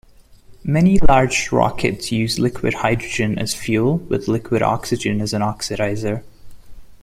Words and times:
Many 0.63 0.97
large 0.97 1.51
rockets 1.51 2.11
use 2.11 2.39
liquid 2.39 2.73
hydrogen 2.73 3.37
as 3.37 3.53
fuel, 3.53 3.97
with 3.99 4.27
liquid 4.27 4.63
oxygen 4.63 5.21
as 5.21 5.31
an 5.31 5.43
oxidizer. 5.43 6.23